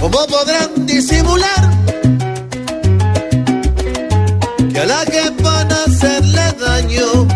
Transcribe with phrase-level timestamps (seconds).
[0.00, 1.62] ¿Cómo podrán disimular
[4.72, 7.26] que a la que van a hacerle daño?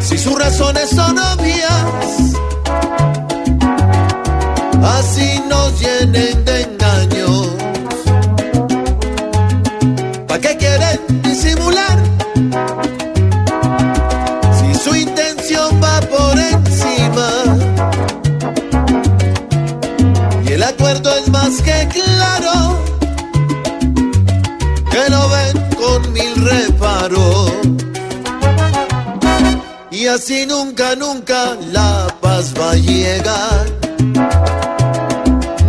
[0.00, 2.34] Si sus razones son obvias,
[4.82, 6.61] así nos llenen de
[10.32, 11.98] ¿Para qué quieren disimular?
[14.58, 17.28] Si su intención va por encima.
[20.42, 22.82] Y el acuerdo es más que claro,
[24.90, 27.52] que lo ven con mil reparos.
[29.90, 33.66] Y así nunca, nunca la paz va a llegar.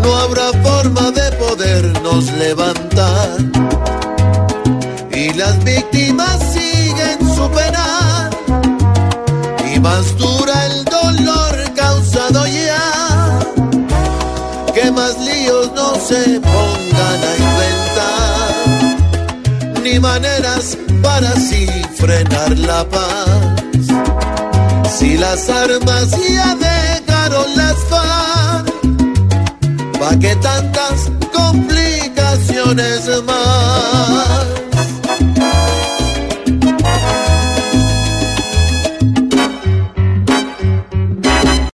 [0.02, 2.93] No habrá forma de podernos levantar.
[5.64, 8.30] Víctimas siguen su penar.
[9.74, 12.94] Y más dura el dolor causado ya
[14.74, 18.54] que más líos no se pongan a inventar,
[19.84, 23.30] ni maneras para así frenar la paz.
[24.98, 28.74] Si las armas ya dejaron las FARC,
[30.00, 34.33] ¿pa' qué tantas complicaciones más?